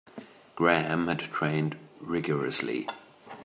Graham 0.55 1.09
had 1.09 1.19
trained 1.19 1.77
rigourously. 1.99 2.87